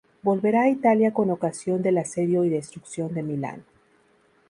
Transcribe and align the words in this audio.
Volverá 0.27 0.61
a 0.63 0.67
Italia 0.69 1.13
con 1.13 1.29
ocasión 1.29 1.83
del 1.83 1.99
asedio 1.99 2.43
y 2.43 2.49
destrucción 2.49 3.13
de 3.13 3.21
Milán. 3.21 3.65